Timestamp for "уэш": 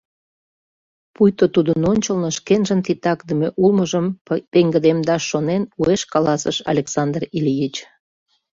5.79-6.01